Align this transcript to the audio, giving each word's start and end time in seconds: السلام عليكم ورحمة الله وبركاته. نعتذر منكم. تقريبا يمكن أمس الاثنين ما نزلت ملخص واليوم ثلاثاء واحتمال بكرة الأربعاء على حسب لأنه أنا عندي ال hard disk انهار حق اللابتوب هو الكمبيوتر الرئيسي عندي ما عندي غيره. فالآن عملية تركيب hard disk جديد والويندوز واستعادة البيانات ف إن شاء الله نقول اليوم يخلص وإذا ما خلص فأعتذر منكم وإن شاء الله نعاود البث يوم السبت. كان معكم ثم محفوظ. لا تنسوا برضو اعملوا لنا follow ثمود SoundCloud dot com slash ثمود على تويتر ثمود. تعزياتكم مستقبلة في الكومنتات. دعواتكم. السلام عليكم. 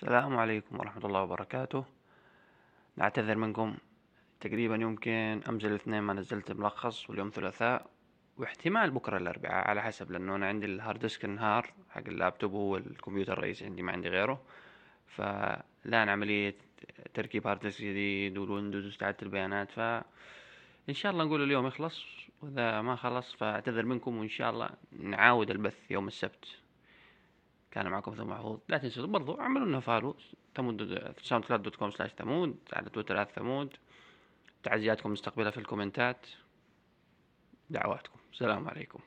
السلام 0.00 0.36
عليكم 0.36 0.80
ورحمة 0.80 1.06
الله 1.06 1.22
وبركاته. 1.22 1.84
نعتذر 2.96 3.36
منكم. 3.36 3.76
تقريبا 4.40 4.74
يمكن 4.74 5.40
أمس 5.48 5.64
الاثنين 5.64 6.02
ما 6.02 6.12
نزلت 6.12 6.52
ملخص 6.52 7.10
واليوم 7.10 7.30
ثلاثاء 7.34 7.86
واحتمال 8.38 8.90
بكرة 8.90 9.16
الأربعاء 9.16 9.68
على 9.68 9.82
حسب 9.82 10.10
لأنه 10.10 10.36
أنا 10.36 10.48
عندي 10.48 10.66
ال 10.66 10.73
hard 10.73 11.00
disk 11.00 11.24
انهار 11.24 11.72
حق 11.90 12.02
اللابتوب 12.08 12.52
هو 12.52 12.76
الكمبيوتر 12.76 13.32
الرئيسي 13.32 13.64
عندي 13.64 13.82
ما 13.82 13.92
عندي 13.92 14.08
غيره. 14.08 14.42
فالآن 15.06 16.08
عملية 16.08 16.54
تركيب 17.14 17.46
hard 17.46 17.60
disk 17.60 17.80
جديد 17.80 18.38
والويندوز 18.38 18.84
واستعادة 18.84 19.18
البيانات 19.22 19.70
ف 19.70 19.80
إن 20.88 20.94
شاء 20.94 21.12
الله 21.12 21.24
نقول 21.24 21.42
اليوم 21.42 21.66
يخلص 21.66 22.04
وإذا 22.42 22.80
ما 22.80 22.96
خلص 22.96 23.34
فأعتذر 23.34 23.84
منكم 23.84 24.18
وإن 24.18 24.28
شاء 24.28 24.50
الله 24.50 24.70
نعاود 24.92 25.50
البث 25.50 25.90
يوم 25.90 26.06
السبت. 26.08 26.44
كان 27.70 27.88
معكم 27.88 28.14
ثم 28.14 28.28
محفوظ. 28.28 28.58
لا 28.68 28.78
تنسوا 28.78 29.06
برضو 29.06 29.40
اعملوا 29.40 29.66
لنا 29.66 29.80
follow 29.80 30.16
ثمود 30.56 30.98
SoundCloud 31.22 31.62
dot 31.62 31.76
com 31.76 31.90
slash 31.90 32.10
ثمود 32.10 32.56
على 32.72 32.90
تويتر 32.90 33.24
ثمود. 33.24 33.76
تعزياتكم 34.62 35.12
مستقبلة 35.12 35.50
في 35.50 35.58
الكومنتات. 35.58 36.26
دعواتكم. 37.70 38.18
السلام 38.32 38.68
عليكم. 38.68 39.00